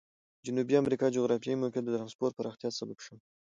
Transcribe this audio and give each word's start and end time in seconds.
جنوبي 0.45 0.73
امریکا 0.83 1.05
جغرافیوي 1.15 1.55
موقعیت 1.61 1.83
د 1.85 1.93
ترانسپورت 1.95 2.33
پراختیا 2.39 2.69
سبب 2.79 2.97
شوی. 3.05 3.19